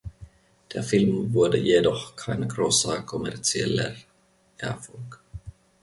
Der 0.73 0.81
Film 0.81 1.31
wurde 1.31 1.59
jedoch 1.59 2.15
kein 2.15 2.47
großer 2.47 3.03
kommerzieller 3.03 3.93
Erfolg. 4.57 5.21